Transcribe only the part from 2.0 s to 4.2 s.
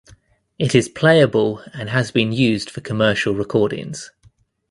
been used for commercial recordings.